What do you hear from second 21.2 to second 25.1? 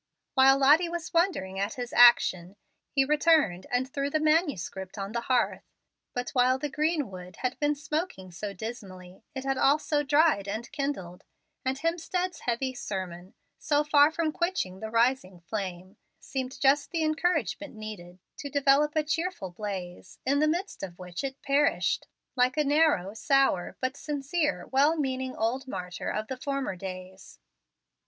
it perished, like a narrow, sour, but sincere, well